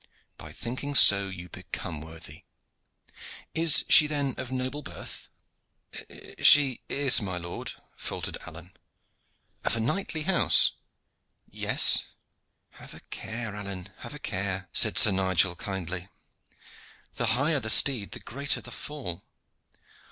"By 0.35 0.51
thinking 0.51 0.95
so 0.95 1.27
you 1.29 1.47
become 1.47 2.01
worthy. 2.01 2.43
Is 3.53 3.85
she 3.87 4.07
then 4.07 4.33
of 4.35 4.51
noble 4.51 4.81
birth?" 4.81 5.27
"She 6.41 6.81
is, 6.89 7.21
my 7.21 7.37
lord," 7.37 7.73
faltered 7.97 8.39
Alleyne. 8.47 8.71
"Of 9.63 9.75
a 9.75 9.79
knightly 9.79 10.23
house?" 10.23 10.71
"Yes." 11.47 12.05
"Have 12.79 12.95
a 12.95 13.01
care, 13.11 13.55
Alleyne, 13.55 13.93
have 13.99 14.15
a 14.15 14.17
care!" 14.17 14.69
said 14.73 14.97
Sir 14.97 15.11
Nigel, 15.11 15.55
kindly. 15.55 16.07
"The 17.17 17.27
higher 17.37 17.59
the 17.59 17.69
steed 17.69 18.09
the 18.13 18.19
greater 18.19 18.59
the 18.59 18.71
fall. 18.71 19.23